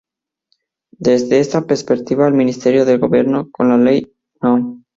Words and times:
Desde 0.97 1.37
esta 1.39 1.67
perspectiva 1.67 2.27
el 2.27 2.33
Ministerio 2.33 2.85
de 2.85 2.97
Gobierno 2.97 3.51
con 3.51 3.69
la 3.69 3.77
Ley 3.77 4.11
No. 4.41 4.81